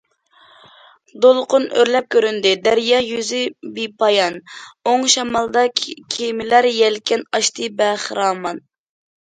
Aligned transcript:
دولقۇن 1.25 1.67
ئۆرلەپ 1.81 2.07
كۆرۈندى 2.15 2.53
دەريا 2.69 3.03
يۈزى 3.09 3.43
بىپايان، 3.77 4.41
ئوڭ 4.89 5.07
شامالدا 5.17 5.69
كېمىلەر 6.17 6.73
يەلكەن 6.81 7.25
ئاچتى 7.31 7.73
بەخىرامان. 7.85 8.63